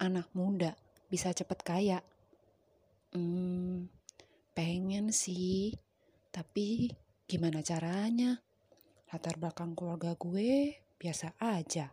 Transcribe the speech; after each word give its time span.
anak 0.00 0.32
muda 0.32 0.72
bisa 1.12 1.30
cepet 1.36 1.60
kaya? 1.60 1.98
Hmm, 3.12 3.92
pengen 4.56 5.12
sih. 5.12 5.76
Tapi 6.32 6.88
gimana 7.28 7.60
caranya? 7.60 8.40
Latar 9.12 9.36
belakang 9.36 9.76
keluarga 9.76 10.16
gue 10.16 10.80
biasa 10.96 11.36
aja. 11.36 11.92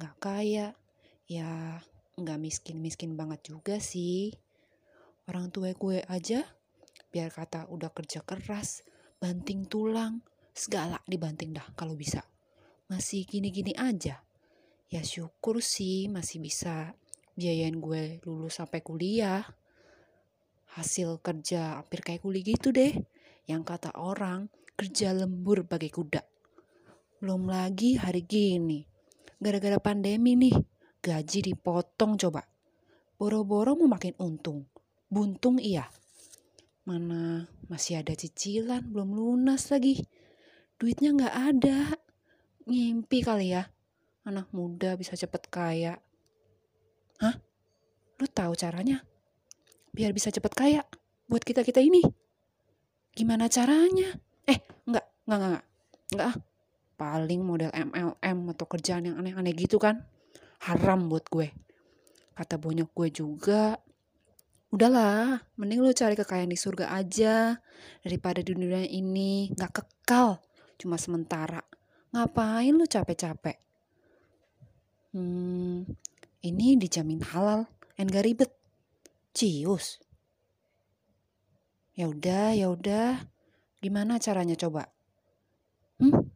Gak 0.00 0.16
kaya. 0.16 0.72
Ya, 1.28 1.82
gak 2.16 2.40
miskin-miskin 2.40 3.14
banget 3.14 3.52
juga 3.52 3.76
sih. 3.82 4.32
Orang 5.28 5.52
tua 5.52 5.74
gue 5.76 6.00
aja 6.08 6.46
biar 7.10 7.32
kata 7.32 7.66
udah 7.72 7.90
kerja 7.96 8.20
keras, 8.22 8.84
banting 9.16 9.64
tulang, 9.66 10.20
segala 10.52 11.00
dibanting 11.08 11.52
dah 11.52 11.66
kalau 11.74 11.98
bisa. 11.98 12.22
Masih 12.86 13.26
gini-gini 13.26 13.74
aja. 13.74 14.22
Ya 14.86 15.02
syukur 15.02 15.58
sih 15.58 16.06
masih 16.06 16.38
bisa 16.38 16.94
biayain 17.36 17.76
gue 17.76 18.24
lulus 18.24 18.58
sampai 18.58 18.80
kuliah. 18.80 19.44
Hasil 20.76 21.20
kerja 21.20 21.78
hampir 21.80 22.00
kayak 22.00 22.24
kuli 22.24 22.40
gitu 22.40 22.72
deh. 22.72 22.96
Yang 23.46 23.62
kata 23.76 23.90
orang 23.94 24.48
kerja 24.74 25.12
lembur 25.12 25.64
bagai 25.68 25.92
kuda. 25.92 26.24
Belum 27.20 27.48
lagi 27.48 27.96
hari 27.96 28.24
gini. 28.24 28.84
Gara-gara 29.36 29.76
pandemi 29.80 30.36
nih, 30.36 30.56
gaji 31.04 31.52
dipotong 31.52 32.16
coba. 32.16 32.44
Boro-boro 33.16 33.76
mau 33.76 33.88
makin 33.88 34.16
untung. 34.20 34.68
Buntung 35.08 35.56
iya. 35.60 35.88
Mana 36.84 37.48
masih 37.68 38.00
ada 38.04 38.12
cicilan, 38.12 38.84
belum 38.92 39.16
lunas 39.16 39.72
lagi. 39.72 40.04
Duitnya 40.76 41.16
nggak 41.16 41.36
ada. 41.36 41.78
Ngimpi 42.68 43.24
kali 43.24 43.56
ya. 43.56 43.64
Anak 44.28 44.52
muda 44.52 44.96
bisa 45.00 45.16
cepet 45.16 45.48
kaya. 45.48 45.96
Hah? 47.22 47.34
Lu 48.20 48.26
tahu 48.28 48.52
caranya? 48.56 49.04
Biar 49.92 50.12
bisa 50.12 50.28
cepet 50.28 50.52
kaya 50.52 50.82
buat 51.26 51.42
kita-kita 51.42 51.80
ini. 51.80 52.04
Gimana 53.16 53.48
caranya? 53.48 54.16
Eh, 54.44 54.60
enggak, 54.84 55.06
enggak, 55.24 55.38
enggak, 55.40 55.64
enggak. 56.12 56.28
Ah. 56.32 56.36
Paling 56.96 57.44
model 57.44 57.68
MLM 57.76 58.38
atau 58.56 58.64
kerjaan 58.64 59.04
yang 59.04 59.16
aneh-aneh 59.20 59.52
gitu 59.52 59.76
kan. 59.76 60.00
Haram 60.64 61.12
buat 61.12 61.28
gue. 61.28 61.52
Kata 62.32 62.56
bonyok 62.56 62.90
gue 62.96 63.08
juga, 63.12 63.76
udahlah 64.76 65.40
mending 65.56 65.80
lu 65.80 65.94
cari 65.94 66.18
kekayaan 66.18 66.50
di 66.50 66.58
surga 66.58 66.90
aja 66.90 67.54
daripada 68.02 68.42
di 68.42 68.50
dunia 68.50 68.82
ini 68.82 69.48
nggak 69.54 69.72
kekal 69.72 70.42
cuma 70.76 70.98
sementara 70.98 71.62
ngapain 72.10 72.74
lu 72.74 72.82
capek-capek 72.84 73.56
hmm 75.14 75.86
ini 76.46 76.78
dijamin 76.78 77.26
halal 77.26 77.66
dan 77.98 78.06
gak 78.06 78.22
ribet. 78.22 78.50
Cius. 79.34 79.98
Ya 81.98 82.06
udah 82.06 82.54
ya 82.54 82.70
udah. 82.70 83.26
Gimana 83.82 84.22
caranya 84.22 84.54
coba? 84.54 84.88
Hmm? 85.98 86.30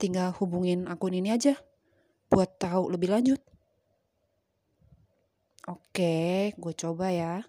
Tinggal 0.00 0.32
hubungin 0.40 0.88
akun 0.88 1.12
ini 1.12 1.30
aja 1.34 1.60
buat 2.30 2.56
tahu 2.56 2.94
lebih 2.94 3.12
lanjut. 3.12 3.42
Oke, 5.68 6.56
gue 6.56 6.74
coba 6.74 7.12
ya. 7.12 7.44